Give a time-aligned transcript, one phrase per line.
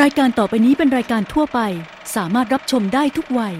[0.00, 1.60] รายการต่อไปนี้เป็นรายการทั่วไป
[2.16, 3.56] สามารถรับชมได้ทุกวัย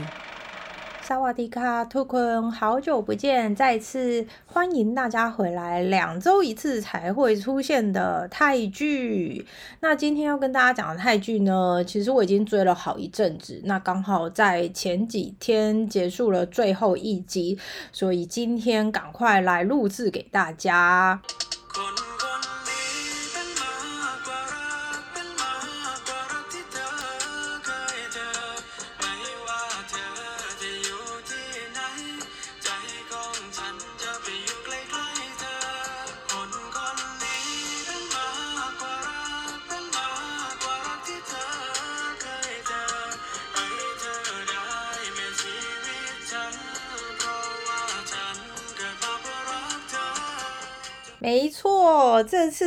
[1.10, 3.54] 萨瓦迪卡，兔坤，好久不见！
[3.54, 9.46] 再次欢迎大家回来，两周一次才会出现的泰剧。
[9.80, 17.58] 那今天要跟大家讲的泰剧呢，其实我已经追了好一阵子，那刚好在前几天结束了最后一集，
[17.90, 21.22] 所以今天赶快来录制给大家。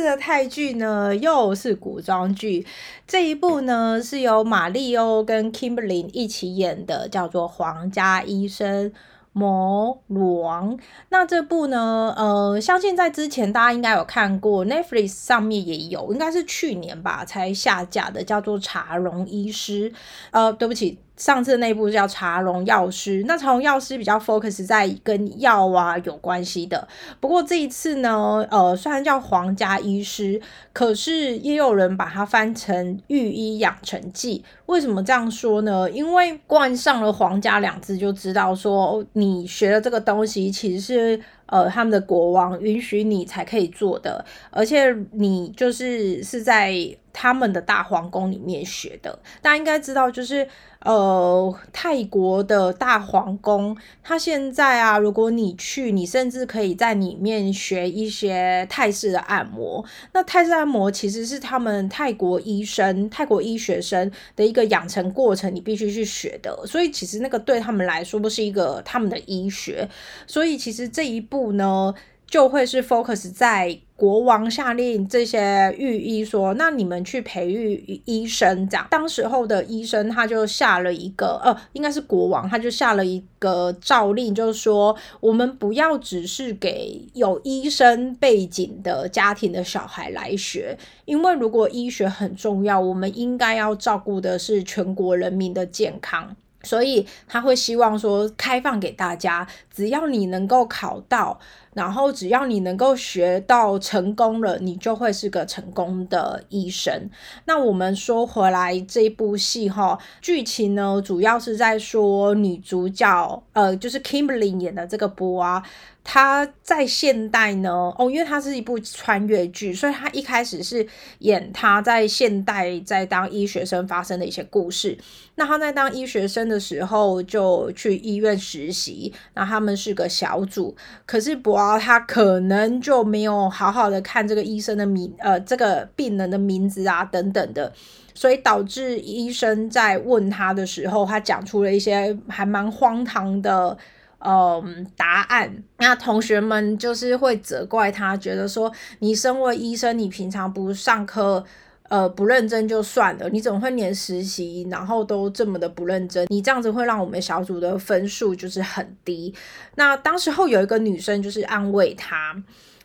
[0.07, 2.65] 的泰剧呢又是古装剧。
[3.05, 8.91] 这一部呢是由马丽欧跟 Kimberly 一起演的，叫做《皇家医生
[9.33, 10.77] 魔王》。
[11.09, 19.91] 那这部呢，呃，相信在之前大家应该有看过，Netflix 上面也有，应该是去年吧才下架的，叫做《茶龙医师》。
[20.31, 20.97] 呃，对不起。
[21.17, 26.87] 上次那部叫《茶龙药师》，那茶龙药师比较 focus 在跟药啊有关系的。
[27.19, 30.39] 不过这一次呢，呃，虽然叫皇家医师，
[30.71, 34.45] 可是也有人把它翻成御医养成记。
[34.67, 35.89] 为什么这样说呢？
[35.91, 41.21] 因为冠上了“皇家”两字，就知道说你学的这个东西其实是。
[41.49, 46.75] 呃，他们的国王允许你才可以做的，而且你就是是在
[47.13, 49.17] 他们的大皇宫里面学的。
[49.41, 50.45] 大家应该知道，就是
[50.87, 59.83] 呃，泰国的大皇宫，它现在啊，如果你去，你甚至可以在里面学一些泰式的按摩。
[60.13, 66.65] 那泰式按摩其实是他们泰国医生、泰国医学生的一个养成过程，你必须去学的。
[66.65, 69.85] 所以其实那个对他们来说，不是一个他们的医学。
[70.25, 71.57] 所以其实这一步。
[71.57, 71.91] 呢，
[72.27, 78.85] 就会是 focus 在国王下令这些御医说，那你们去培育医生，这样。
[78.91, 96.35] 当时候的医生他就下了一个，呃，应该是国王，他就下了一个诏令，就是说，我们不要只是给有医生背景的家庭的小孩来学，因为如果医学很重要，我们应该要照顾的是全国人民的健康。
[96.63, 101.39] 所以他会希望说开放给大家，只要你能够考到，
[101.77, 107.07] 然后只要你能够学到成功了，你就会是个成功的医生。
[107.45, 115.63] 那我们说回来这一部戏哈，剧情呢主要是在说女主角呃，就是 Kimberly 演的这个波啊。
[116.09, 120.87] 他在现代呢，哦，因为它是一部穿越剧，所以他一开始是
[121.19, 124.97] 演他在现代在当医学生发生的一些故事。
[125.35, 130.73] 那他在当医学生的时候，就去医院实习，那他们是个小组，
[131.05, 137.73] 可是博然后他可能就没有好好的看这个医生的名，呃，这个病人的名字啊等等的，
[138.13, 143.77] 所以导致医生在问他的时候，他讲出了一些还蛮荒唐的。
[144.19, 151.45] 嗯，答案那同学们就是会责怪他，觉得说你身为医生，你平常不上课，
[151.89, 156.25] 呃，不认真就算了，你怎么会连实习然后都这么的不认真？
[156.29, 159.33] 你这样子会让我们小组的分数就是很低。
[159.75, 162.35] 那当时候有一个女生就是安慰他，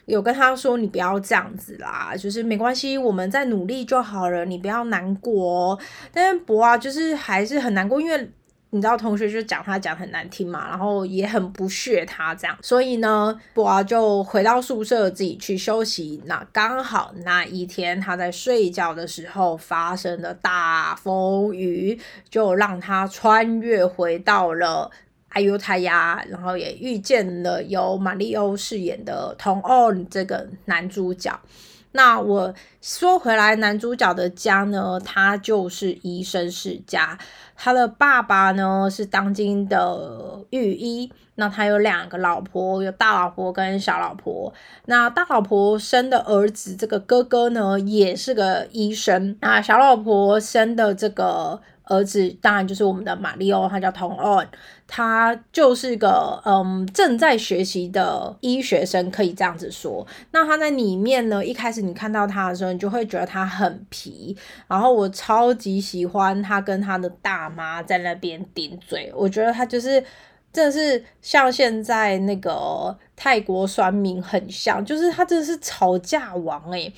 [0.07, 5.71] 有跟他说你不要这样子啦，就是没关系，我们在努力就好了，你不要难过。
[5.71, 5.79] 哦
[6.13, 8.31] 但是博啊，就是还是很难过，因为。
[8.75, 16.23] 你知道同学就讲他讲很难听嘛，然后也很不屑他这样，所以呢，博啊就回到宿舍自己去休息。
[16.25, 22.01] 那刚好那一天他在睡觉的时候发生了大风雨，
[22.31, 24.91] 就让他穿越回到了
[25.29, 31.39] 阿尤泰亚，然后也遇见了由马里欧饰演的同恩这个男主角。
[31.95, 37.19] 那我说回来，男主角的家呢，他就是医生世家。
[37.65, 41.13] 他的爸爸呢是当今的御医。
[41.37, 44.53] 那他有两个老婆，有大老婆跟小老婆。
[44.87, 49.37] 那大老婆生的儿子，这个哥哥呢也是个医生。
[49.41, 51.61] 那小老婆生的这个。
[51.85, 54.49] 儿子当然就是我们的马里奥，他叫童恩，
[54.95, 60.07] 他就是个嗯正在学习的医学生，可以这样子说。
[60.33, 64.37] 那他在里面呢，一开始你看到他的时候，你就会觉得他很皮。
[64.69, 69.93] 然后我超级喜欢他跟他的大妈在那边顶嘴，我觉得他就是
[70.53, 76.93] 真的是像现在那个泰国酸民很像，就是他真的是吵架王诶。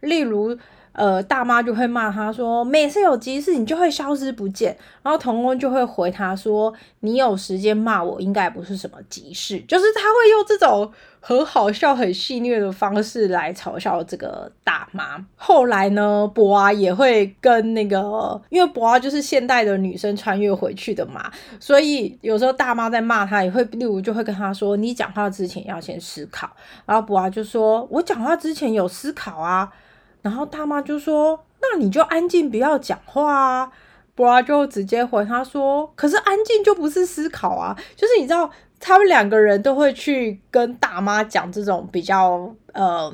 [0.00, 0.54] 例如。
[0.98, 10.90] 呃，大妈就会骂他说，每次有急事你就会消失不见，然后童工就会回他说，你有时间骂我应该不是什么急事，就是他会用这种
[11.20, 15.24] 很好笑、很戏谑的方式来嘲笑这个大妈。
[15.36, 21.30] 后来呢，博啊也会跟那个，因为博啊就是现代的女生穿越回去的嘛，
[21.60, 26.50] 所以有时候大妈在骂他，也会例如就会跟他说，你讲话之前要先思考，
[26.84, 29.72] 然后博啊就说，我讲话之前有思考啊。
[30.22, 33.72] 然后大妈就说：“那你就安静，不要讲话啊。”
[34.14, 38.50] 博拉就直接回他说：“可是安静就不是思考啊，就是你知道，
[38.80, 43.12] 他们两个人都会去跟大妈讲这种比较呃，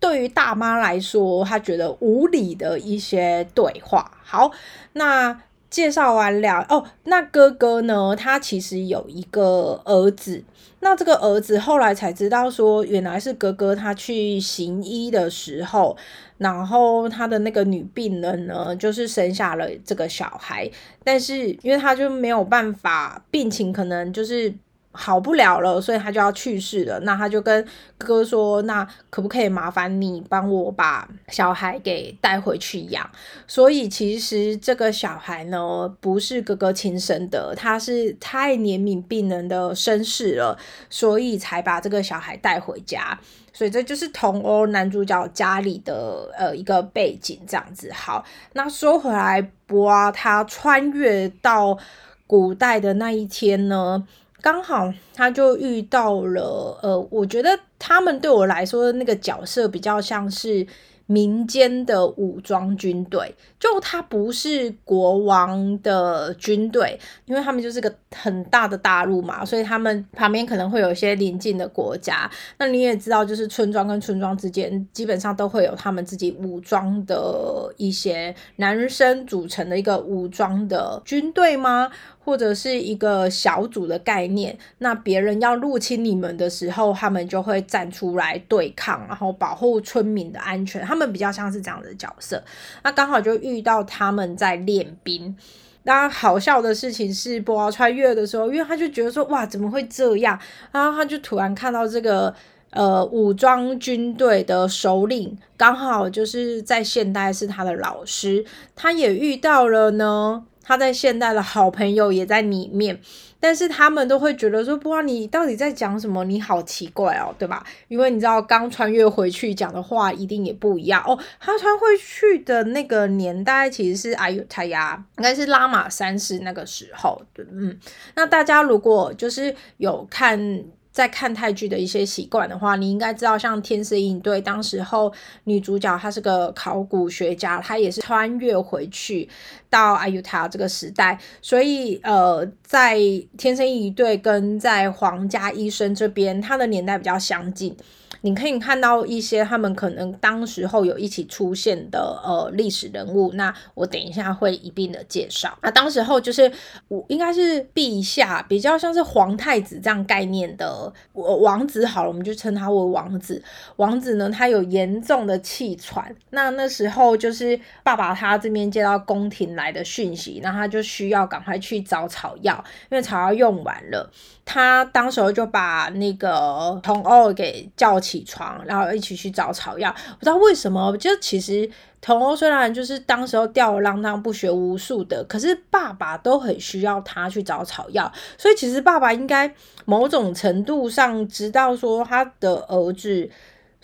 [0.00, 4.50] 对于大妈来说，她觉得无理的一些对话。”好，
[4.94, 5.40] 那
[5.70, 8.16] 介绍完了哦，那哥哥呢？
[8.16, 10.44] 他其实有一个儿子。
[10.82, 15.96] 那这个儿子后来才知道说，原来是哥哥他去行医的时候，
[16.38, 20.70] 然后他的那个女病人呢，就是生下了这个小孩，
[21.02, 24.52] 但是因为他就没有办法，病情可能就是。
[24.92, 27.00] 好不了了，所以他就要去世了。
[27.00, 27.64] 那他就跟
[27.96, 33.08] 哥哥说：“那可不可以麻烦你帮我把小孩给带回去养？”
[33.48, 40.58] 所以其实这个小孩呢，不是哥哥亲生的，他是太怜悯病人的身世了，
[40.90, 43.18] 所以才把这个小孩带回家。
[43.54, 47.90] 所以这就是同欧男主角家里的呃一个背景这样子。
[47.92, 48.24] 好，
[48.54, 51.78] 那说回来，博啊，他穿越到
[52.26, 54.06] 古代的那一天呢？
[54.42, 60.66] 刚好他就遇到了，呃，我觉得他们对我来说那个角色比较像是。
[61.06, 72.28] 民间的武装军队，就他不是国王的军队，因为他们就是个很大的大陆嘛，所以他们旁边可能会有一些邻近的国家。
[72.58, 81.88] 那你也知道，就是村庄跟村庄之间，基本上都会有他们自己武装的一些男生组成的一个武装的军队吗？
[82.24, 84.56] 或者是一个小组的概念？
[84.78, 90.80] 那别人要入侵你们的时候，他们就会站出来对抗，然后保护村民的安全。
[90.84, 92.40] 他们比较像是这样的角色，
[92.84, 95.36] 那刚好就遇遇到他们在练兵。
[95.84, 100.38] 那好笑的事情是，波奥穿越的时候，因为他就觉得说，哇，怎么会这样？
[100.70, 102.32] 然后他就突然看到这个
[102.70, 108.44] 呃武装军队的首领，刚好就是在现代是他的老师，
[108.76, 110.44] 他也遇到了呢。
[110.64, 113.00] 他在现代的好朋友也在里面，
[113.42, 117.66] 但是他们都会觉得说，不知道你到底在讲什么，你好奇怪哦，对吧？
[117.88, 121.18] 因为你知道刚穿越回去讲的话一定也不一样哦。
[121.40, 127.44] 他穿回去的那个年代其实是哎呦，他呀，应该是拉玛三世那个时候对。
[127.50, 127.76] 嗯，
[128.14, 130.62] 那大家如果就是有看。
[130.92, 135.12] 在看泰剧的一些习惯的话，你应该知道，像《天生一对》当时候
[135.44, 139.28] 女主角她是个考古学家，她也是穿越回去
[139.70, 142.98] 到阿尤塔这个时代，所以呃，在
[143.38, 147.74] 《天生一对》跟在皇家医生这边，她的年代比较相近。
[148.22, 155.56] 你可以看到一些他们可能当时候有一起出现的呃历史人物，那我等一下会一并的介绍。
[155.62, 156.50] 那当时候就是
[156.88, 163.42] 我应该是陛下，比较像是皇太子这样概念的王子好了，我们就称他为王子。
[163.76, 174.10] 王子呢，他有严重的气喘，那那时候就是爸爸他这边接到宫廷来的讯息，那他就需要赶快去找草药，因为草药用完了。
[174.44, 179.90] 他当时候就把那个童欧给叫起起床，然后一起去找草药。
[180.18, 188.12] 不知道为什么，就其实童欧虽然就是当时候吊儿郎当、不学无术的，可是爸爸都很需要他去找草药。
[188.36, 189.52] 所以其实爸爸应该
[189.86, 193.30] 某种程度上知道说他的儿子。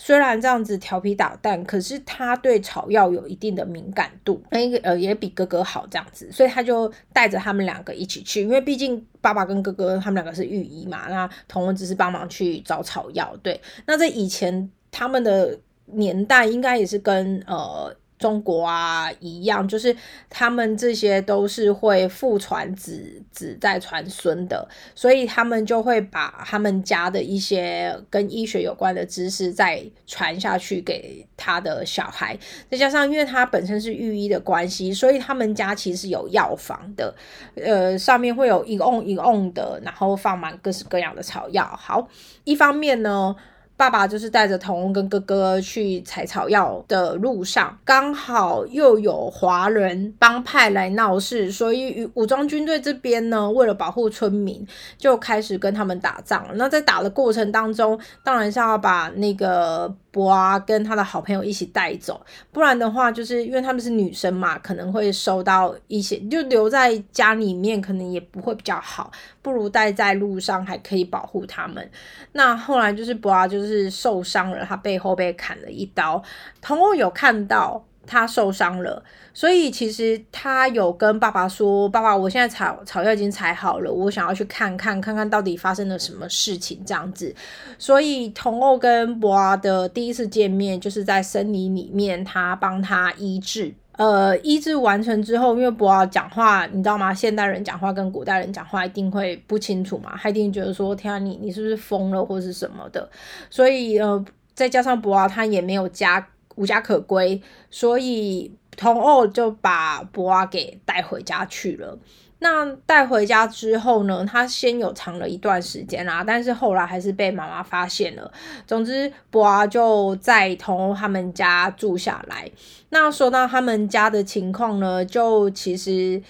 [0.01, 13.37] 虽然这样子调皮捣蛋，可是他对草药有一定的敏感度，那个呃也比哥哥好这样子，所以他就带着他们两个一起去，因为毕竟爸爸跟哥哥他们两个是御医嘛，那童文只是帮忙去找草药。
[13.43, 17.95] 对，那在以前他们的年代，应该也是跟呃。
[18.19, 19.95] 中国啊，一样，就是
[20.29, 32.37] 他们这些都是会父传子，子再传孙的，所以他们就会把他们家的一些跟医学有关的知识再传下去给他的小孩。
[32.71, 37.15] 再加上，因为他本身是御医的关系，所以他们家其实有药房的，
[37.55, 41.65] 呃，上面会有一瓮一瓮的，然后放满各式各样的草药。
[41.65, 42.09] 好，
[42.45, 43.37] 一方面呢。
[43.79, 54.67] 爸爸就是带着童跟哥哥去采草药的路上，刚好又有华人帮派来闹事，所以武装军队这边呢，为了保护村民，
[54.99, 56.45] 就开始跟他们打仗。
[56.55, 59.95] 那在打的过程当中，当然是要把那个。
[60.19, 62.21] 博啊跟他的好朋友一起带走，
[62.51, 71.89] 不然的话，就是因为他们是女生嘛，可能会收到一些，就留在家里面可能也不会比较好，不如带在路上还可以保护他们。
[72.33, 76.21] 那后来就是博啊，就是受伤了，他背后被砍了一刀，
[76.61, 77.85] 童欧有看到。
[78.09, 79.03] 他受伤了，
[79.35, 87.35] 所以其实他有跟爸爸说：“爸爸，我现在草草药已经采好了，我想要去看看，看看到底发生了什么事情。”这样子，
[87.79, 93.75] 所以童欧跟博阿的第一次见面就是在森林里面，他帮他医治。
[93.99, 97.13] 呃，医治完成之后，因为博阿讲话，你知道吗？
[97.13, 103.07] 现代人讲话跟古代人讲话一定会不清楚嘛，他一定觉得说：“天啊，你你是不是疯了，或是什么的？”
[103.51, 104.25] 所以呃，
[104.55, 106.27] 再加上博阿他也没有加。
[106.59, 111.97] 无家可归，所以童欧就把博阿给带回家去了。
[112.41, 118.31] 那带回家之后呢，他先有藏了一段时间啦，但是后来还是被妈妈发现了。
[118.67, 122.51] 总之，博阿就在童欧他们家住下来。
[122.91, 126.21] 那说到他们家的情况呢，就其实。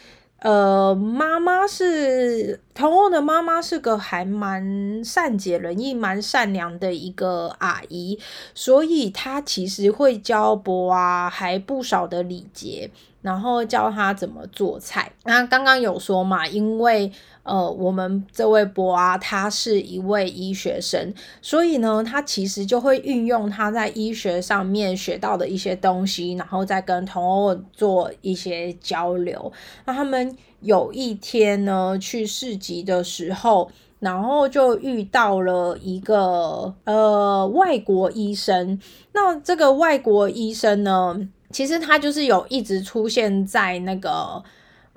[0.40, 8.18] 呃，妈妈是童欧的妈妈，是个还蛮善解人意、蛮善良的一个阿姨，
[8.54, 12.90] 所以她其实会教博啊还不少的礼节，
[13.23, 15.12] 然后教他怎么做菜。
[15.25, 17.12] 那刚刚有说嘛，因为。
[17.49, 29.50] 呃，我们这位博啊，他是一位医学生，所以呢，他其实就会运用他在医学上面学到的一些东西，然后再跟同欧做一些交流。
[29.87, 38.78] 那他们有一天呢，去市集的时候，然后就遇到了一个呃外国医生。
[39.14, 41.19] 那这个外国医生呢，
[41.50, 44.45] 其实他就是有一直出现在那个。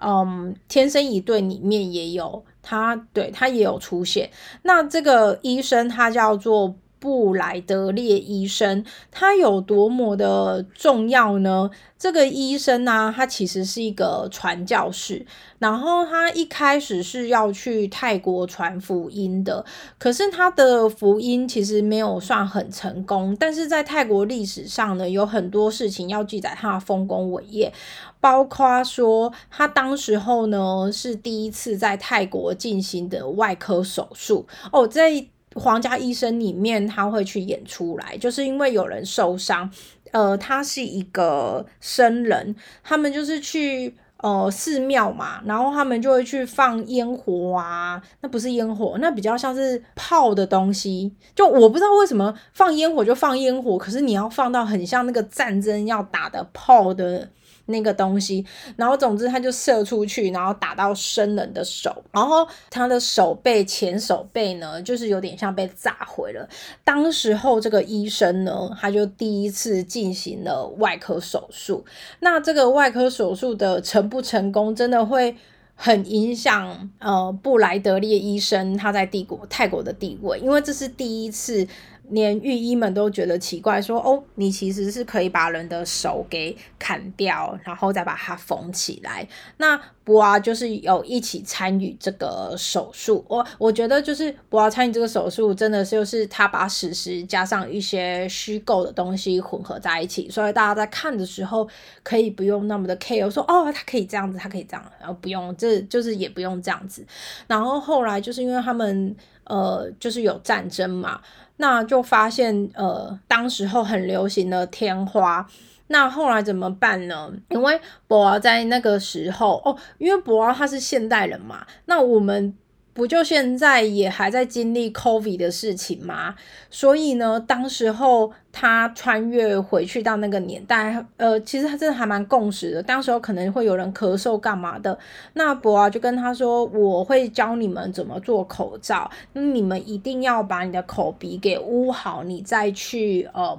[0.01, 4.29] 嗯，天生一对里面也有他，对他也有出现。
[4.63, 11.71] 那这个医生他叫做布莱德列医生，他有多么的重要呢？
[11.97, 15.25] 这个医生呢，他其实是一个传教士，
[15.57, 19.65] 然后他一开始是要去泰国传福音的，
[19.97, 23.35] 可是他的福音其实没有算很成功。
[23.39, 27.73] 但是在泰国历史上呢，有很多事情要记载他的丰功伟业，
[28.19, 39.69] 包括说他当时候呢是第一次在泰国进行的外科手术哦，在皇家医生里面他会去演出来，就是因为有人受伤。
[40.11, 42.53] 呃，他是一个僧人，
[42.83, 51.13] 他们就是去呃寺庙嘛，然后他们就会去放烟火啊，那不是烟火，那比较像是炮的东西。
[51.33, 57.29] 就我不知道为什么放烟火就放烟火，可是你要放到很像那个战争要打的炮的。
[57.71, 66.47] 那个东西，然后总之他就射出去，然后打到生人的手，然后他的手背前手背呢，就是有点像被炸毁了。
[66.83, 71.83] 当时候这个医生呢，他就第一次进行了外科手术。
[72.19, 75.35] 那这个外科手术的成不成功，真的会
[75.75, 81.67] 很影响呃布莱德利医生他在帝国泰国的地位，因为这是第一次。
[82.09, 89.25] 连御医们都觉得奇怪，说：“哦，你其实是可以把人的手给砍掉，然后再把它缝起来。”
[89.57, 93.23] 那博啊，就是有一起参与这个手术。
[93.29, 101.65] 我我觉得，就是博啊参与这个手术，真的就是他把史实加上一些虚构的东西混合在一起，所以大家在看的时候
[102.03, 107.05] 可以不用那么的 care，说：“哦，他可以这样子，他可以这样。”然后不用，这就是也不用这样子。
[107.47, 109.15] 然后后来就是因为他们
[109.51, 111.19] 呃，就是有战争嘛。
[111.57, 115.45] 那就发现，呃，当时候很流行的天花，
[115.87, 117.31] 那后来怎么办呢？
[117.49, 122.55] 因为博尔在那个时候，哦，因为博尔他是现代人嘛，那我们。
[122.93, 126.35] 不就现在也还在经历 COVID 的事情吗？
[126.69, 132.83] 所以呢，当时候他穿越回去到那个年代，呃，其实他真的还蛮共识的。
[132.83, 134.99] 当时候可能会有人咳嗽干嘛的，
[135.33, 143.57] 那博啊就跟他说：“我会教你们怎么做口罩，那你们一定要把你的口鼻给捂好，你再去呃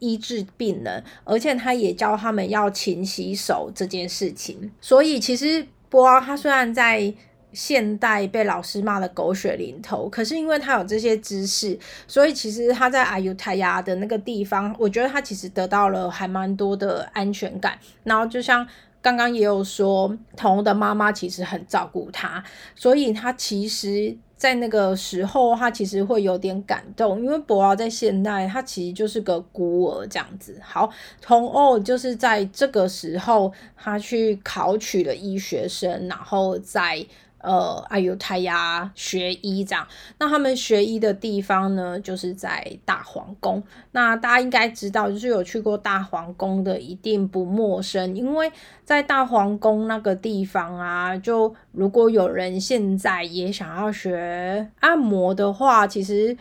[0.00, 1.04] 医治病人。
[1.22, 4.72] 而且他也教他们要勤洗手这件事情。
[4.80, 7.14] 所以其实博啊他虽然在。
[7.52, 17.78] 现代被老师骂的狗血淋头，可是因为他有这些知识，所以其实他在阿尤泰亚的那个地方，我觉得他其实得到了还蛮多的安全感。
[18.04, 18.66] 然后就像
[19.00, 22.42] 刚刚也有说，童的妈妈其实很照顾他，
[22.74, 30.58] 所以他其实，在那个时候，他其实会有点感动，因为博尔在现代，他其实就是个孤儿这样子。
[30.62, 30.88] 好，
[31.20, 37.04] 童欧就是在这个时候，他去考取了医学生，然后在。
[37.42, 39.86] 呃阿尤泰亚学医这样。
[40.18, 43.62] 那他们学医的地方呢，就是在大皇宫。
[43.90, 48.50] 那大家应该知道，就是有去过大皇宫的一定不陌生，因为
[48.84, 56.36] 在大皇宫那个地方啊，就如果有人现在也想要学按摩的话，其实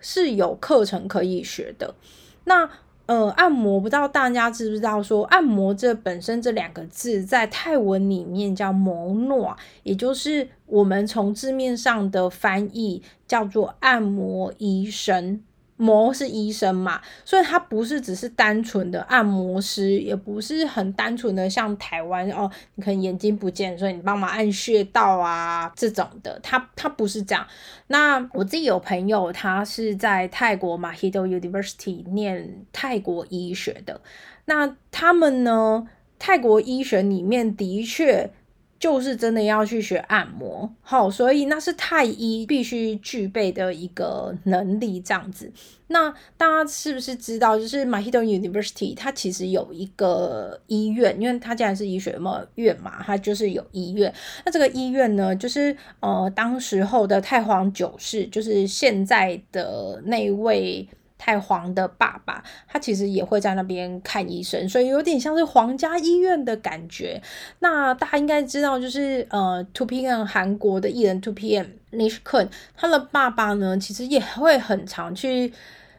[0.00, 1.94] 是有课程可以学的。
[2.44, 2.68] 那
[3.10, 15.42] 呃，按摩不知道大家知不知道，说按摩这本身这两个字在泰文里面叫摩诺，也就是我们从字面上的翻译叫做按摩医生。
[15.80, 27.46] 模是医生嘛，所以他不是只是单纯的按摩师，也不是很单纯的像台湾哦，你可能眼睛不见，所以你帮忙按穴道啊这种的，他他不是这样。
[27.86, 34.00] 那我自己有朋友，他是在泰国马希多 University 念泰国医学的，
[34.44, 38.30] 那他们呢，泰国医学里面的确。
[38.80, 45.52] 就是真的要去学按摩，好，所以那是太医必须具备的一个能力，这样子。
[45.88, 54.10] 那大家是不是知道，就是 m a h i d o University 它其实有一个医院，因为它既然是医学嘛院嘛，它就是有医院。
[54.46, 60.88] 那这个医院呢，就是呃，当时候的太皇九世，就是现在的那位。
[61.20, 67.20] 太皇的爸爸，他其实也会在那边看医生，所以有点像是皇家医院的感觉。
[67.58, 75.52] 那大家应该知道，就是呃，Two PM 韩国的艺人 Two PM Nish Kun，他的爸爸呢，其实也会很常去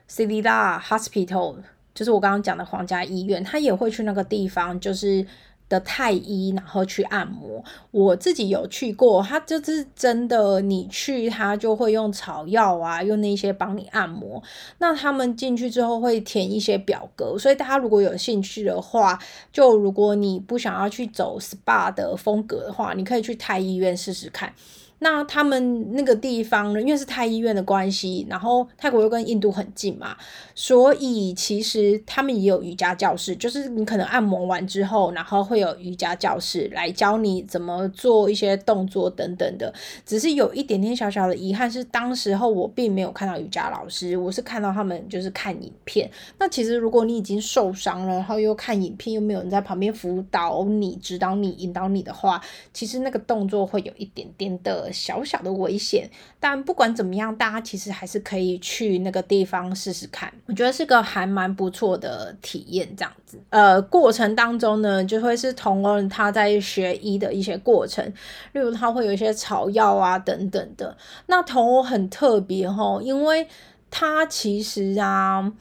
[0.10, 1.58] Silida Hospital，
[1.94, 5.24] 就是我刚刚讲的皇家医院，他也会去那个地方，就是。
[5.72, 7.64] 的太医，然后去按摩。
[7.92, 14.44] 我自己有去过，他就是真的，你去他就会用草药啊，用那些帮你按摩。
[14.80, 19.18] 那他们进去之后会填一些表格，所以大家如果有兴趣的话，
[19.54, 24.54] 就如果你不想要去走 SPA 的风格的话，你可以去太医院试试看。
[25.04, 26.80] 那他们那个地方呢？
[26.80, 30.16] 因为是泰医院的关系，然后泰国又跟印度很近嘛，
[30.54, 39.74] 所以其实他们也有瑜伽教室，就是你可能按摩完之后，然后会有瑜伽教室来教你怎么做一些动作等等的。
[40.06, 46.08] 只是有一点点小小的遗憾是，当时候我并没有看到瑜伽老师，我是看到他们就是看影片。
[46.38, 52.40] 那其实如果你已经受伤了，然后又看影片，又没有人在旁边辅导你、指导你、引导你的话，
[52.72, 54.91] 其实那个动作会有一点点的。
[54.92, 60.32] 小小的危险，但不管怎么样，大家其实还是可以去那个地方试试看。
[60.48, 63.40] 我觉得是个还蛮不错的体验，这样子。
[63.50, 68.06] 呃，过程当中呢，就会是同人他在学医的一些过程，
[68.54, 70.98] 例如他会有一些草药啊等等的。
[71.28, 73.48] 那同欧很特别哈，因为
[73.90, 75.52] 他其实啊，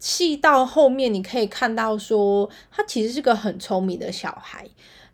[0.00, 4.66] 戏到后面你可以看到说，他其实是个很聪明的小孩。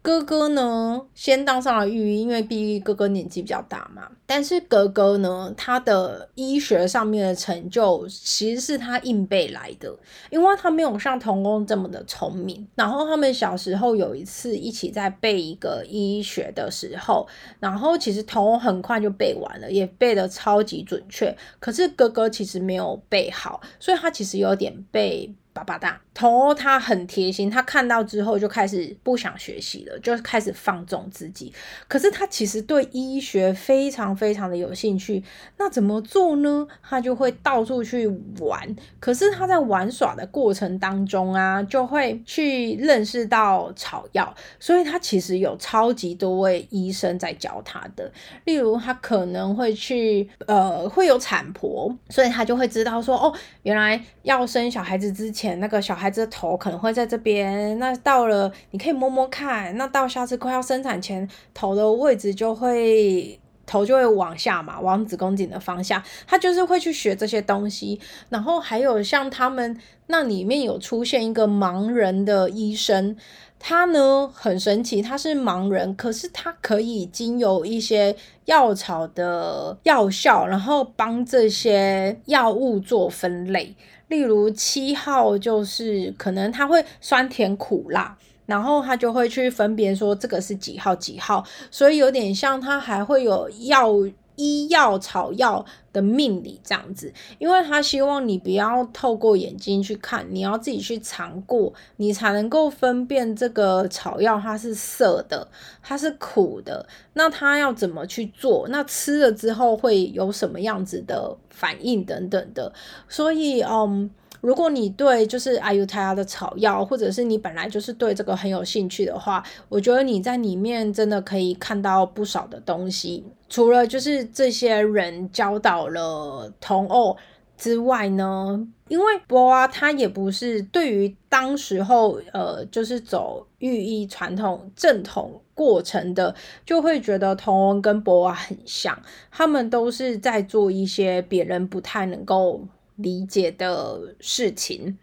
[0.09, 4.09] 哥哥呢，先当上了御医，因为毕竟哥哥年纪比较大嘛。
[4.25, 9.95] 但是哥哥呢，他的医学上面的成就其实是他硬背来的，
[10.31, 12.67] 因为他没有像童工这么的聪明。
[12.75, 17.29] 然后他们小时候有一次一起在背一个医学的时候，
[17.61, 21.37] 然后其实童工很快就背完了，也背得超级准确。
[21.61, 25.35] 可是哥哥其实没有背好，所以他其实有点背。
[25.59, 31.53] 巴巴大，童欧他很贴心，他看到之后就开始不想学习了，就开始放纵自己。
[31.89, 35.23] 可是他其实对医学非常非常的有兴趣，
[35.57, 36.67] 那怎么做呢？
[36.81, 38.07] 他就会到处去
[38.39, 38.77] 玩。
[39.01, 48.13] 可是他在玩耍的过程当中啊，就会去认识到草药，所以他其实有超级多位医生在教他的。
[48.45, 55.48] 例如他可能会去，呃，会有产婆，所以他就会知道说，哦，原来要生小孩子之前。
[55.57, 68.01] 那个小孩子的头可能会在这边，那到了你可以摸摸看，那到下次快要生产前，头的位置就会头就会往下嘛，往子宫颈的方向，他就是会去学这些东西。
[68.29, 73.17] 然后还有像他们那里面有出现一个盲人的医生。
[73.59, 83.75] 他呢很神奇，他是盲人，可是他可以经由一些药草的药效，然后帮这些药物做分类。
[84.09, 88.17] 例如七号就是可能他会酸甜苦辣，
[88.47, 93.93] 然后他就会去分别说这个是几号几号，所以有点像他还会有药。
[94.39, 105.49] 医药草药的命理这样子，因为他希望你不要透过眼睛去看，你要自己去尝过，你才能够分辨这个草药它是涩的，
[105.83, 108.69] 它是苦的，那它要怎么去做？
[108.71, 112.73] 那吃了之后会有什么样子的反应等等的。
[113.09, 114.09] 所以，嗯，
[114.41, 123.25] 如果你对就是阿尤泰亚的草药，或者是你本来就是对这个很有兴趣的话，我觉得你在里面真的可以看到不少的东西。
[123.49, 127.17] 除了就是这些人教导了童欧
[127.57, 136.33] 之外呢，因为波啊，他也不是对于当时候呃，就是走寓意传统正统过程的，
[136.65, 138.97] 就会觉得童恩跟波啊很像，
[139.31, 142.61] 他们都是在做一些别人不太能够
[142.99, 144.97] 理解的事情。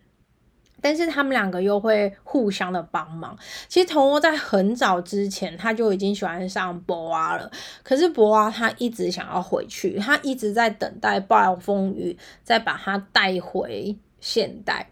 [0.81, 3.35] 但是他们两个又会互相的帮忙。
[3.67, 14.87] 其实童窝在很早之前他就已经喜欢上博娃了，可是博娃他一直想要回去，他一直在等待暴风雨再把他带回现代。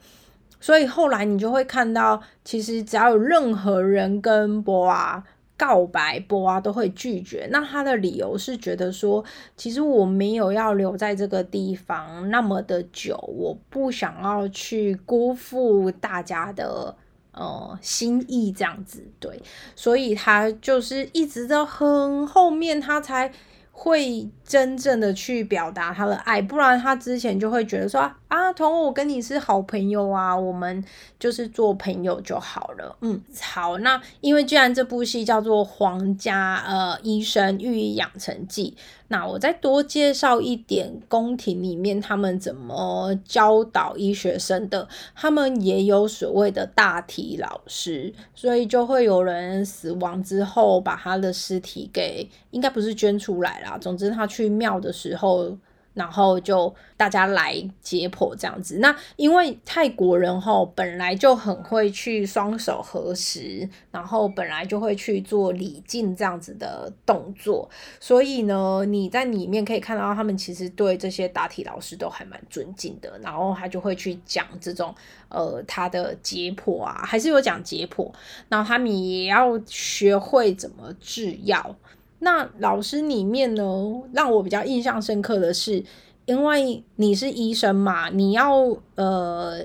[0.60, 5.24] 所以后来你就会看到，其实只要有任何人跟博娃。
[5.58, 9.24] 告白波啊都会拒绝，那他的理由是觉得说，
[9.56, 16.96] 其实我没有要留在这个地方那么的久，我不想要去辜负大家的
[17.32, 19.42] 呃心意这样子，对，
[19.76, 23.32] 所以他就是一直到很后面他才。
[23.76, 30.84] 会真正的去表达他的爱，不然他之前就会觉得说啊，童我跟你是好朋友啊，我们
[31.18, 32.96] 就是做朋友就好了。
[33.02, 38.76] 嗯，好，那因为既然这部戏叫做《皇家呃医生寓意养成记》。
[39.10, 55.58] 那我再多介绍一点宫廷里面他们怎么教导医学生的，他们也有所谓的大体老师，所以就会有人死亡之后把他的尸体给，应该不是捐出来啦，总之他去去庙的时候。
[55.96, 58.80] 然后就大家来解剖这样子。
[58.80, 73.20] 那因为泰国人吼本来就很会去双手合十，然后本来就会去做礼敬这样子的动作，所以呢，你在里面可以看到他们其实对这些答题老师都还蛮尊敬的。
[73.22, 74.96] 然后他就会去讲这种
[75.30, 78.12] 呃他的解剖啊，还是有讲解剖。
[78.50, 81.76] 然后他们也要学会怎么制药。
[82.24, 83.64] 那老师里面呢，
[84.14, 85.84] 让我比较印象深刻的是，
[86.26, 89.62] 因为你是医生嘛，你要呃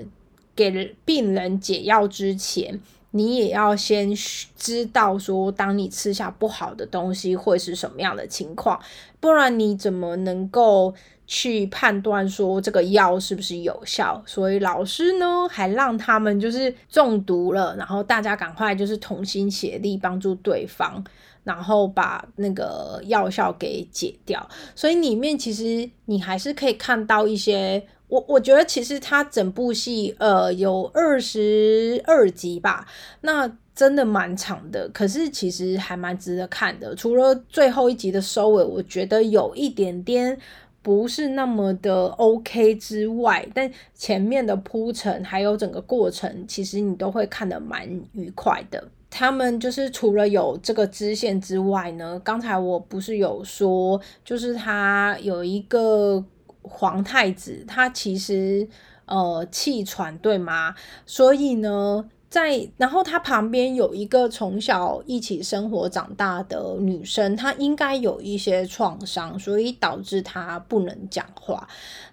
[0.55, 2.79] 给病人解药之前，
[3.11, 4.13] 你也要先
[4.57, 8.79] 知道说，当你吃下不好的东西会是什么样的情况，
[9.19, 10.93] 不然你怎么能够
[11.25, 14.21] 去判断说这个药是不是有效？
[14.25, 21.01] 所以老师呢，还让他们就是中毒了，然后大家赶快就是同心协力帮助对方。
[21.43, 27.83] 然后把那个药效给解掉，所以里面其实你还是可以看到一些。
[28.07, 32.87] 我我觉得其实它整部戏呃有二十二集吧，
[33.21, 36.95] 那真的蛮长的，可是其实还蛮值得看的。
[36.95, 40.35] 除了最后一集的收尾，我觉得有一点点
[40.81, 48.83] 不是那么的 OK 之外，但前面的铺陈还有整个过程，其实你都会看得蛮愉快的。
[49.11, 56.23] 他们就是除了有这个支线之外呢，刚才我不是有说，就是他有一个
[56.61, 58.67] 皇太子，他其实
[59.05, 60.75] 呃气喘对吗？
[61.07, 71.67] 所以呢，在然后他旁边有一个从小一起生活长大的女生，她应该有一些创伤，所以导致她不能讲话。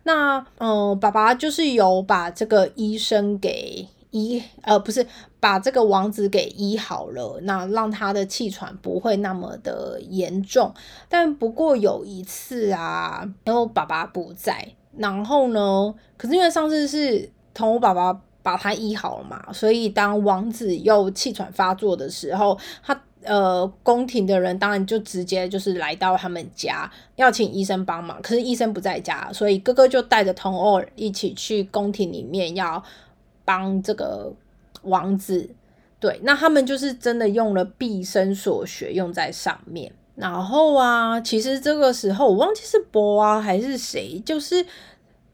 [0.04, 3.86] 那嗯，爸爸就是有把这个医生给。
[4.16, 5.06] 医呃不是
[5.38, 10.72] 把这个王子给医好了，那让他的气喘不会那么的严重。
[11.08, 32.82] 但不过有一次啊，然后爸爸不在，然后呢，可是因为上次是同我爸爸把他医好了嘛，所以当王子又气喘发作的时候，他呃宫廷的人当然就直接就是来到他们家要请医生帮忙，可是医生不在家，所以哥哥就带着童欧一起去宫廷里面要。
[33.46, 34.30] 帮这个
[34.82, 35.48] 王子，
[35.98, 39.90] 对，那他们就是真的用了毕生所学用在上面。
[40.14, 44.64] 然后啊，其实这个时候我忘记是波啊还是谁，就是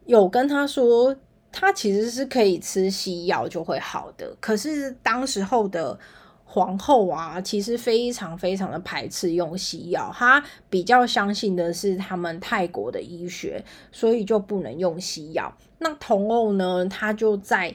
[0.07, 1.14] 有跟他说，
[1.53, 4.37] 他其实是可以吃西药就会好的。
[4.40, 5.96] 可是当时候的
[6.44, 15.57] 皇后啊，其实非常非常的排斥用西药，她比较相信的是他们泰国的医学，所以就不能用西药。
[15.79, 17.75] 那童欧呢，他就在。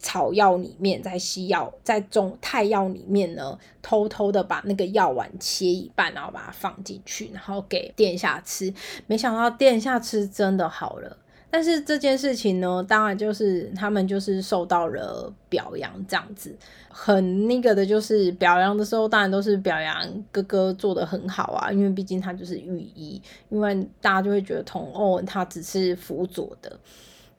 [0.00, 8.72] 草药里面，在西药，在中泰药里面呢，偷偷的把那个药丸切一半，然后把它放进去，然后给殿下吃。
[9.06, 11.16] 没想到殿下吃真的好了。
[11.52, 16.56] 但是这件事情呢，当然就是他们就是受到了表扬，这样子
[16.88, 26.78] 很那个的，就是表扬的时候，当然都是表扬哥哥做的很好啊，因为毕竟他就是御医，因为大家就会觉得同欧他只是辅佐的。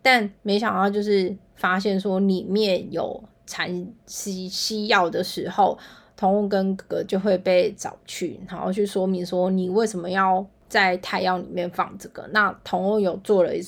[0.01, 5.77] 但没想到就是发现说里面有残西西药的时候，
[6.15, 12.27] 童翁跟哥哥就会被找去，然后去说明说你为什么要在太药里面放这个。
[12.31, 13.61] 那童翁有做了一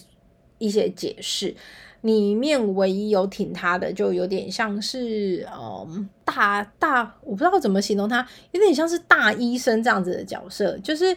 [0.58, 1.54] 一些解释，
[2.02, 11.16] 里面唯一有挺他的，就有点像是嗯大大，我不知道怎么形容他，有点像是大医生这样子的角色，就是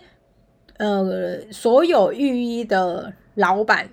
[0.79, 3.89] 呃所有御医的老板。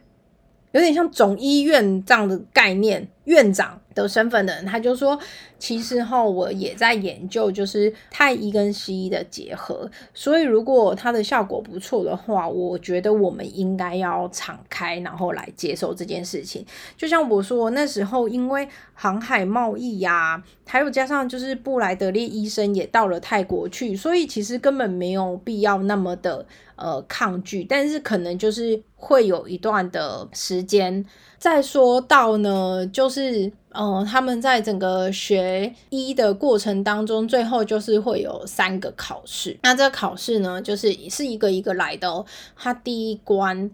[0.74, 5.18] 有点像总医院这样的概念，院长的身份的人，他就说，
[5.58, 16.66] 其实哈，我也在研究，就是太医跟西医的结合，所以如果它的效果不错的话，我觉得我们应该要敞开，然后来接受这件事情。
[16.98, 26.46] 就像我说，那时候因为航海贸易呀，还有加上就是布莱德利医生也到了泰国去，所以其实根本没有必要那么的。
[26.76, 31.06] 呃，抗拒，但是可能就是会有一段的时间。
[31.44, 39.60] 再说到呢，就是呃，他们在整个学医的过程当中，最后就是会有三个考试。
[39.62, 42.24] 那这个考试呢，就是是一个一个来的。
[42.56, 43.70] 他第一关。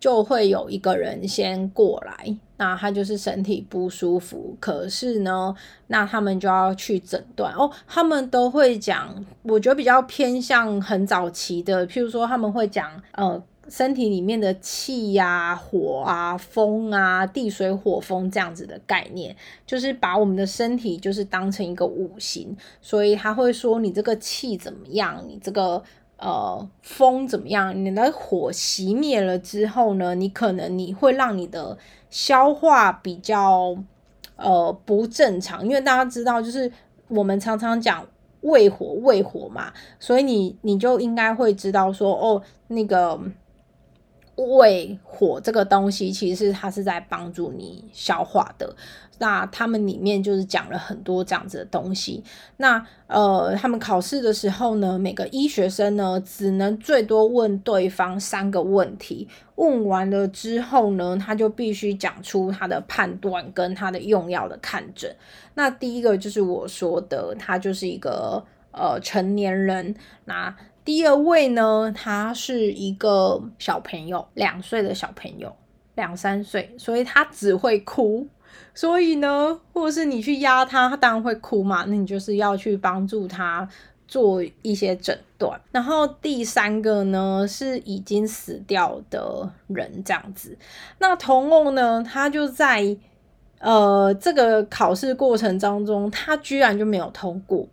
[0.00, 5.54] 就会有一个人先过来，那他就是身体不舒服，可是呢，
[5.86, 7.70] 那他们就要去诊断哦。
[7.86, 19.34] 他们都会讲，我觉得比较偏向很早期的，譬如说他们会讲，呃，身体里面的气呀、火啊、风啊、地水火风这样子的概念，
[19.66, 25.82] 就是把我们的身体就是当成一个五行，所以他会说你这个气怎么样，你这个。
[26.16, 27.84] 呃，风怎么样？
[27.84, 30.14] 你的火熄灭了之后呢？
[30.14, 31.76] 你可能你会让你的
[32.08, 33.76] 消化比较
[34.36, 36.70] 呃不正常，因为大家知道，就是
[37.08, 38.06] 我们常常讲
[38.42, 43.20] 胃火，胃火嘛，所以你你就应该会知道说，哦，那个。
[44.36, 48.74] 胃火这个东西，其实它是在帮助你消化的。
[49.18, 52.24] 那他们里面就是讲了很多这样子的东西。
[52.56, 59.28] 那呃，他们考试的时候呢，每个医学生呢，只能最多问对方三个问题。
[59.54, 65.14] 问完了之后呢，他就必须讲出他的判断跟他的用药的看诊。
[65.54, 69.94] 那第一个就是我说的，他就是一个呃成年人。
[70.24, 70.52] 那
[70.84, 75.56] 第二位呢，他是一个小朋友，两岁的小朋友，
[75.94, 78.28] 两三岁，所以他只会哭。
[78.74, 81.84] 所以呢，或者是你去压他，他当然会哭嘛。
[81.88, 83.66] 那你就是要去帮助他
[84.06, 85.58] 做一些诊断。
[85.72, 90.56] 然后第三个呢，是已经死掉的人这样子。
[90.98, 92.94] 那童梦呢，他就在
[93.58, 97.66] 呃这个考试过程当中，他居然就没有通过。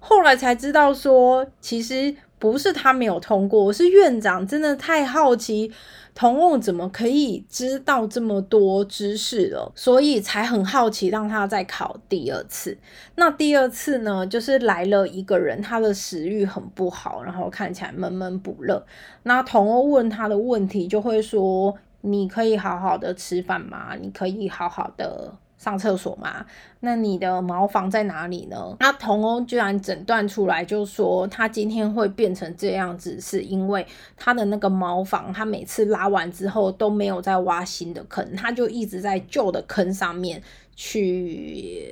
[0.00, 2.16] 后来才知道说，其实。
[2.40, 5.70] 不是他没有通过，是院长真的太好奇
[6.14, 12.76] 童梦怎么可以知道这么多知识了，所以才很好奇，让他再考第二次。
[13.16, 18.84] 那第二次呢，就是来了一个人，他的食欲很不好，然后看起来闷闷不乐。
[19.24, 23.94] 那童欧问他的问题，就会说：“你可以好好的吃饭吗？
[24.00, 26.46] 你可以好好的。”上厕所嘛？
[26.80, 28.74] 那你的茅房在哪里呢？
[28.80, 40.42] 那童欧居然诊断出来，就说他今天会变成这样子，是因为他的那个茅房，他每次拉完之后都没有再挖新的坑，他就一直在旧的坑上面
[40.74, 41.84] 去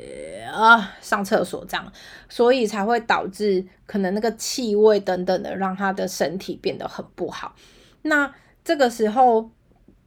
[0.51, 1.93] 啊上厕所，这样，
[2.31, 7.55] 所以才会导致可能那个气味等等的，让他的身体变得很不好。
[8.01, 8.33] 那
[8.65, 9.51] 这个时候，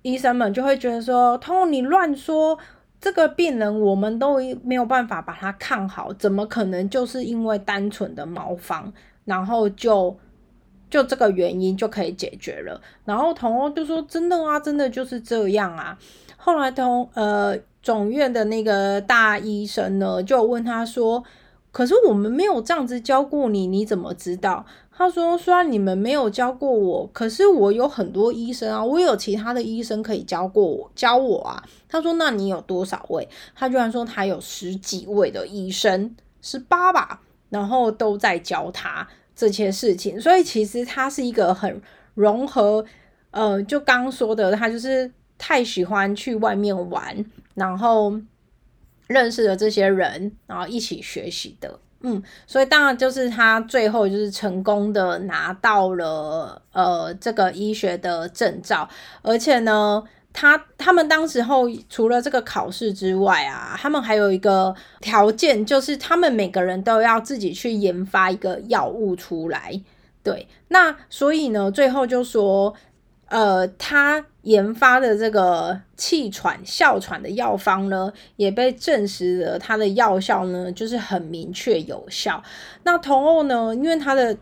[0.02, 2.58] 医生们就会觉得说，通欧你乱说。
[3.02, 8.94] 这个病人我们都没有办法把他看好，怎么可能就是因为单纯的毛房，
[9.26, 10.16] 然后就
[10.88, 12.80] 就这个原因就可以解决了？
[13.04, 15.98] 然后童欧就说：“真的啊，真的就是这样啊。”
[16.38, 21.24] 后来童呃总院的那个大医生呢，就问他说
[21.72, 24.66] ：“可是我们没有这样子教过你，你怎么知道？”
[25.02, 40.22] 他说：“虽然你们没有教过我，可是我有很多医生啊，我有其他的医生可以教过我，教我啊。”他说：“那你有多少位？”他居然说他有十几位的医生，十八吧，然后都在教他这些事情。
[40.22, 41.82] 所以其实他是一个很
[42.14, 42.86] 融合，
[43.32, 48.14] 呃，就刚说的，他就是太喜欢去外面玩，然后
[49.08, 51.80] 认识了这些人，然后一起学习的。
[52.02, 58.88] 嗯，所以当然就是他最后就是成功的拿到了呃这个医学的证照，
[59.22, 69.82] 而且呢，他他们当时候除了这个考试之外啊，他们还有一个条件，就是他们每个人都要自己去研发一个药物出来。
[70.24, 72.76] 对，那所以呢，最后就说。
[73.32, 82.42] 呃，他研发的这个气喘、哮喘的药方呢，也被证实了它的药效呢，就是很明确有效。
[82.84, 84.36] 那同欧呢，因为它的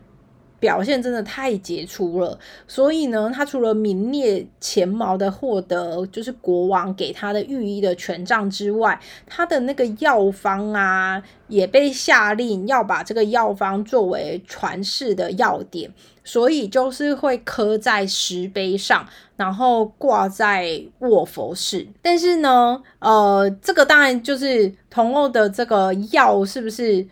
[0.60, 15.90] 表现真的太杰出了，所以呢，他除了名列前茅的获得就是国王给他的御医的权杖之外，他的那个药方啊，也被下令要把这个药方作为传世的要点，
[16.22, 21.86] 所以就是会刻在石碑上，然后挂在卧佛寺。
[22.02, 27.06] 但是呢，呃，这个当然就是同欧的这个药是不是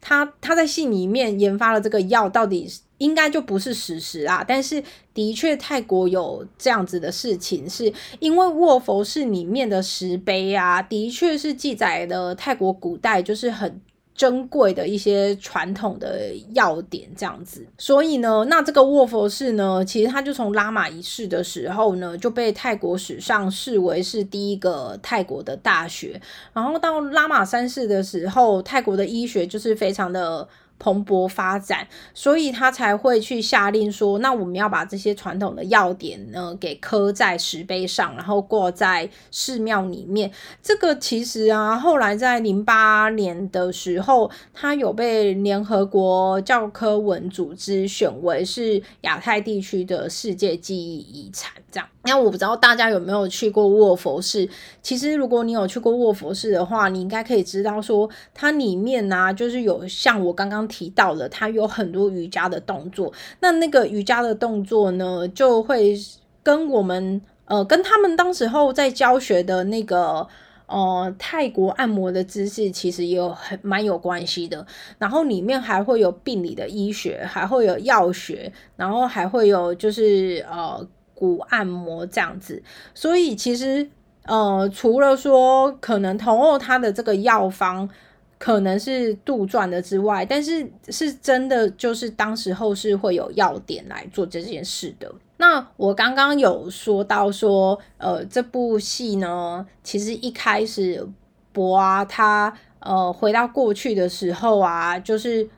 [0.00, 2.68] 他他在信里面研发了这个药，到底？
[2.98, 4.82] 应该就不是事实啊，但是
[5.14, 13.80] 的确泰国有这样子的事情，是因为卧佛寺里面的石碑啊，的确是记载了泰国古代就是很。
[14.18, 26.20] 珍贵的一些传统的要点，这样子，所以呢，那这个卧佛寺呢，其实它就从拉玛一世的时候呢，就被泰国史上视为是第一个泰国的大学，
[26.52, 30.48] 然后到拉玛三世的时候，泰国的医学就是非常的。
[30.78, 40.30] 蓬勃发展，所以他才会去下令说，那我们要把这些传统的要点呢，给刻在石碑上，然后挂在寺庙里面。
[40.62, 51.88] 这个其实啊，后来在零八年的时候，它有被联合国教科文组织选为是亚太地区的世界记忆遗产，这样。
[52.04, 54.48] 那我不知道大家有没有去过卧佛寺。
[54.80, 63.12] 其实，如果你有去过卧佛寺的话，你应该可以知道说，它里面呢，就是有像我刚刚提到了，它有很多瑜伽的动作。
[63.40, 65.96] 那那个瑜伽的动作呢，就会
[66.42, 70.28] 跟我们呃，跟他们当时候在教学的那个
[70.66, 74.64] 呃泰国按摩的姿势，其实也有很蛮有关系的。
[74.98, 80.86] 然后里面还会有病理的医学，还会有药学，然后还会有就是呃。
[81.18, 82.62] 骨按摩这样子，
[82.94, 83.90] 所以其实
[84.24, 87.90] 呃，除了说可能同欧他的这个药方
[88.38, 95.12] 可能是杜撰的之外，但是是真的就是当时候是会有要点来做这件事的。
[95.36, 101.06] 那我刚刚有说到说，呃，这部戏呢，其实一开始
[101.52, 105.48] 博啊，他呃回到过去的时候啊，就是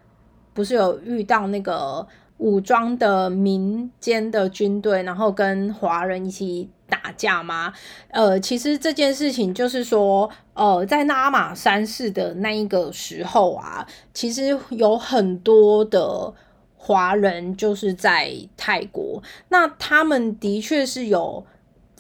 [0.53, 2.07] 不是有遇到那个。
[2.41, 7.73] 武装的民间的军队，然后跟华人一起打架吗？
[8.09, 16.33] 呃，其实这件事情就是说，呃，在拉玛三世的那一个时候啊，其实有很多的
[16.77, 21.47] 华人就是在泰国，那他们的确是有。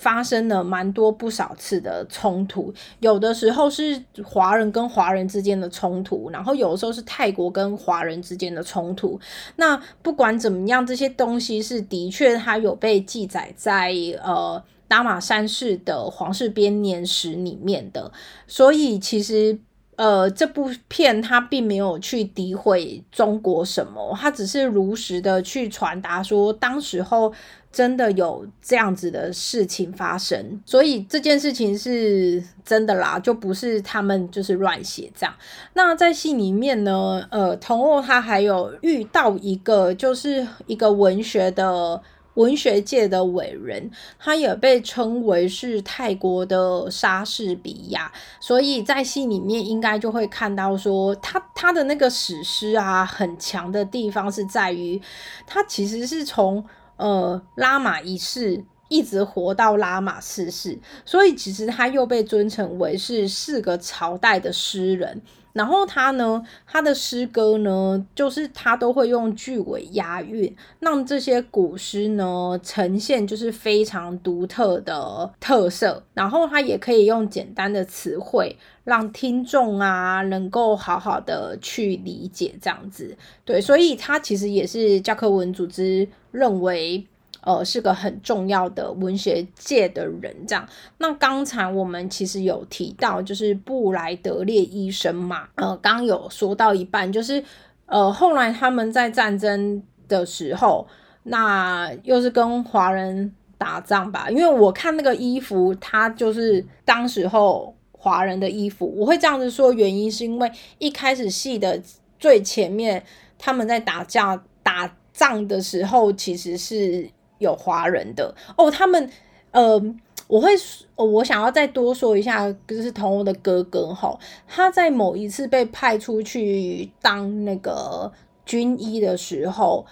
[0.00, 9.20] 发生了蛮多不少次的冲突，有的时候是华人跟华人之间的冲突，然后有的时候是泰国跟华人之间的冲突。
[9.56, 18.10] 那不管怎么样，这些东西是的确它有被记载在呃达马山市的皇室编年史里面的，
[18.46, 19.58] 所以其实。
[19.96, 27.30] 呃，这部片它并没有去诋毁中国什么，它只是如实的去传达说，当时候
[27.72, 35.34] 真的有这样子的事情发生，所以这件事情是真的啦，就不是他们就是乱写这样。
[35.74, 42.02] 那在戏里面呢，呃，同欧他还有遇到一个，就是一个文学的。
[42.34, 54.98] 文学界的伟人，他也被称为是泰国的莎士比亚，所以在戏里面应该就会看到说，他他的那个史诗啊，很强的地方是在于，
[55.44, 56.64] 他其实是从
[57.00, 65.22] 呃拉玛一世一直活到拉玛四世，所以其实他又被尊称为是四个朝代的诗人。
[65.52, 76.02] 然后他呢，他的诗歌呢，就是他都会用句尾押韵，让这些古诗呢呈现就是非常独特的特色。
[76.14, 83.16] 然后他也可以用简单的词汇，让听众啊能够好好的去理解这样子。
[83.44, 87.06] 对，所以他其实也是教科文组织认为。
[87.42, 90.68] 呃，是个很重要的文学界的人，这样。
[90.98, 97.42] 那刚才我们其实有提到，就是布莱德列医生嘛，呃，刚有说到一半，就是
[97.86, 100.86] 呃，后来他们在战争的时候，
[101.22, 104.28] 那又是跟华人打仗吧？
[104.28, 108.86] 因为我看那个衣服，它就是当时候华人的衣服。
[108.94, 111.80] 我会这样子说，原因是因为一开始戏的
[112.18, 113.02] 最前面，
[113.38, 117.08] 他们在打架打仗的时候，其实是。
[117.40, 119.10] 有华人的哦，他们
[119.50, 119.82] 呃，
[120.28, 120.50] 我会
[120.94, 124.16] 我想要再多说一下，就是童欧的哥哥哈，
[124.46, 128.12] 他在某一次被派出去当那个
[128.46, 129.84] 军医的时候，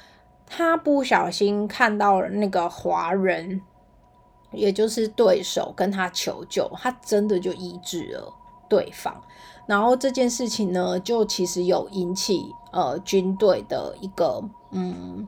[0.47, 3.61] 他不小心看到了那个华人，
[4.53, 8.33] 也就是对手跟他求救，他真的就医治了
[8.69, 9.21] 对方。
[9.67, 15.27] 然后这件事情呢，就其实有引起呃军队的一个嗯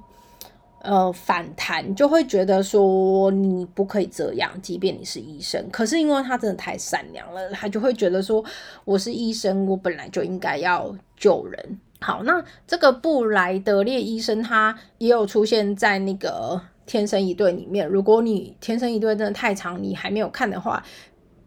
[0.82, 5.64] 呃反弹，就会觉得说你不可以这样，即便你是医生。
[5.70, 8.44] 可是因为他真的太善良了，他就会觉得说
[8.84, 11.78] 我是医生，我本来就应该要救人。
[12.00, 16.58] 好，那这个布莱德列医生他也有出现在那个
[16.90, 17.86] 《天生一对》里面。
[17.86, 20.82] 如果你《天生一对》真的太长，你还没有看的话，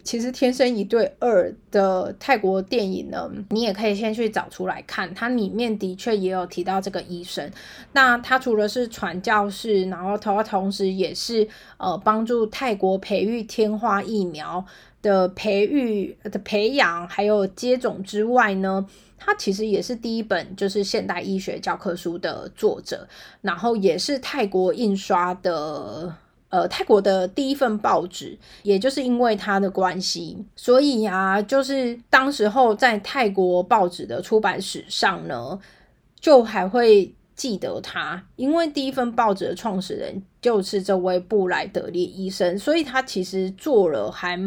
[0.03, 5.13] 其实《天生一对二》的泰国电影呢，你也可以先去找出来看。
[5.15, 7.49] 它里面的确也有提到这个医生。
[7.93, 11.47] 那他除了是传教士，然后他同时也是
[11.77, 14.65] 呃帮助泰国培育天花疫苗
[15.01, 18.85] 的培育的培养，还有接种之外呢。
[19.25, 23.07] 他其实也是第一本就是现代医学教科书的作者，
[23.39, 26.13] 然后也是泰国印刷的
[26.53, 35.59] 呃泰国的第一份报纸，也就是因为他的关系，所以啊，就是当时候在泰国报纸的出版史上呢，
[36.19, 44.37] 就还会记得他，因为第一份报纸的创始人就是这位布莱德利医生，所以他其实做了还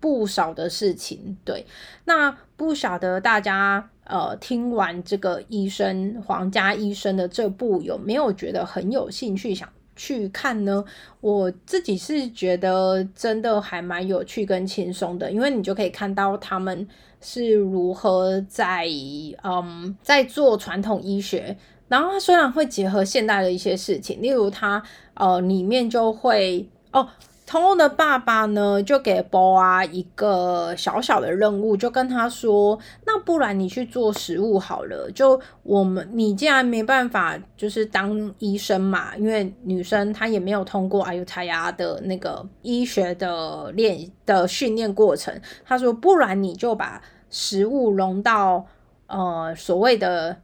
[0.00, 1.38] 不少的事情。
[1.44, 1.64] 对，
[2.06, 3.88] 那不晓得大家。
[4.08, 10.84] 呃，听完这个医生皇家医生的这部，有没有觉得很有兴趣想去看呢？
[11.20, 16.86] 我自己是觉得真的还蛮有趣跟轻松的，因为你就可以看到他们
[17.20, 18.86] 是如何在
[19.42, 21.56] 嗯在做传统医学，
[21.88, 24.82] 然后它虽然会结合现代的一些事情，例如它
[25.14, 27.08] 呃里面就会哦。
[27.46, 32.76] 通通的爸爸呢，就给波啊一个小小的任务，就跟他说
[33.06, 35.08] ：“那不然你去做食物好了。
[35.12, 45.32] 就我们，你既然没办法，就是当医生嘛，因为女生她也没有通过阿尤塔亚的那个医学的练的训练过程。
[45.64, 48.66] 他说，不然你就把食物融到
[49.06, 50.36] 呃所谓的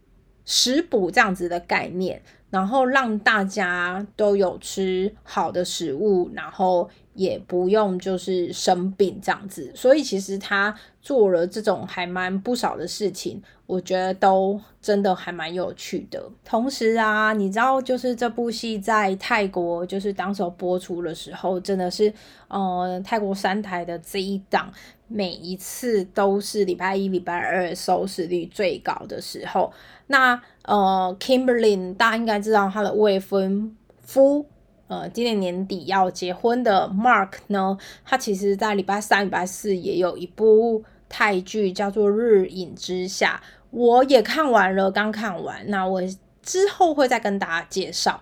[0.44, 2.22] 食补这样子的概念。”
[2.52, 9.72] 然后让大家都有吃好的食物，然后也不用就是生病这样子。
[9.74, 16.22] 所以其实他做了这种还蛮不少的事情，我觉得都真的还蛮有趣的。
[16.44, 22.12] 同时啊，你知道就是这部戏在泰国就是当时播出的时候，真的是
[22.48, 24.70] 呃泰国三台的这一档
[25.08, 29.72] 每一次都是礼拜一、礼拜二收视率最高的时候。
[30.08, 34.46] 那呃，Kimberly，大家应该知道她的未婚夫，
[34.88, 46.02] 呃，今年年底要结婚的 Mark 呢，他其实在礼拜三、礼拜四也有一部泰剧叫做《日影之下》，我也看完了，刚看完，那我
[46.42, 48.20] 之后会再跟大家介绍。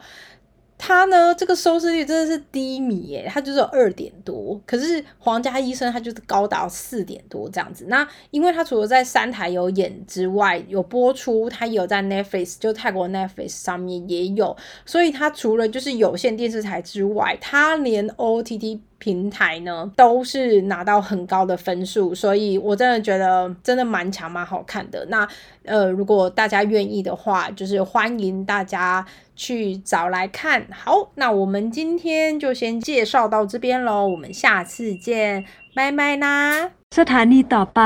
[0.81, 7.85] 他呢，这个收视率真的是低迷耶，他就是二点多，可是皇家医生他就是高达四点多这样子。
[7.89, 14.57] 那因为他除了在三台有演之外，有播出，他有在 Netflix 就泰国 Netflix 上面也有，
[14.87, 18.81] 所以他除了就是有线电视台之外，他连 OTT。
[18.99, 25.05] 平台呢都是拿到很高的分数，所以我真的觉得真的蛮强蛮好看的。
[25.09, 25.28] 那
[25.63, 29.05] 呃，如果大家愿意的话，就是欢迎大家
[29.36, 30.65] 去找来看。
[30.71, 35.45] 好，那我们今天就先介绍到这边喽，我们下次见，
[35.76, 36.71] 拜拜啦。
[36.91, 37.80] สถานีต่อไป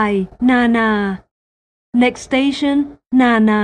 [0.49, 0.89] นานา
[1.93, 2.77] next station
[3.11, 3.61] นานา